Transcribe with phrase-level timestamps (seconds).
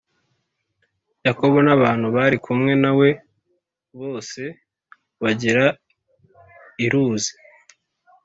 [1.25, 3.09] Yakobo n abantu bari kumwe na we
[3.99, 4.41] bose
[5.21, 5.65] bagera
[6.83, 7.33] i Luzi